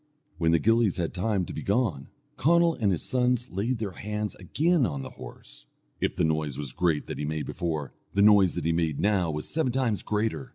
When 0.39 0.51
the 0.51 0.57
gillies 0.57 0.97
had 0.97 1.13
time 1.13 1.45
to 1.45 1.53
be 1.53 1.61
gone, 1.61 2.07
Conall 2.35 2.73
and 2.73 2.91
his 2.91 3.03
sons 3.03 3.51
laid 3.51 3.77
their 3.77 3.91
hands 3.91 4.33
again 4.33 4.83
on 4.83 5.03
the 5.03 5.11
horse. 5.11 5.67
If 5.99 6.15
the 6.15 6.23
noise 6.23 6.57
was 6.57 6.71
great 6.71 7.05
that 7.05 7.19
he 7.19 7.23
made 7.23 7.45
before, 7.45 7.93
the 8.11 8.23
noise 8.23 8.55
that 8.55 8.65
he 8.65 8.71
made 8.71 8.99
now 8.99 9.29
was 9.29 9.47
seven 9.47 9.71
times 9.71 10.01
greater. 10.01 10.49